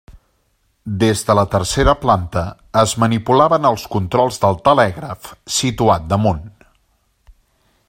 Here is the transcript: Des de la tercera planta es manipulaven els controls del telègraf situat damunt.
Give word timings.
Des 1.01 1.19
de 1.27 1.33
la 1.39 1.43
tercera 1.55 1.93
planta 2.05 2.43
es 2.83 2.95
manipulaven 3.03 3.69
els 3.71 3.85
controls 3.97 4.41
del 4.47 4.59
telègraf 4.71 5.31
situat 5.59 6.09
damunt. 6.15 6.45